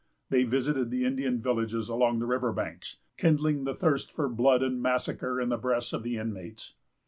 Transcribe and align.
They 0.31 0.45
visited 0.45 0.89
the 0.89 1.05
Indian 1.05 1.39
villages 1.43 1.87
along 1.87 2.17
the 2.17 2.25
river 2.25 2.51
banks, 2.51 2.97
kindling 3.19 3.65
the 3.65 3.75
thirst 3.75 4.11
for 4.11 4.27
blood 4.27 4.63
and 4.63 4.81
massacre 4.81 5.39
in 5.39 5.49
the 5.49 5.57
breasts 5.59 5.93
of 5.93 6.01
the 6.01 6.17
inmates. 6.17 6.73